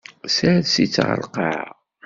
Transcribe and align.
Sers-itt 0.35 0.95
ɣer 1.05 1.17
lqaɛa. 1.23 1.67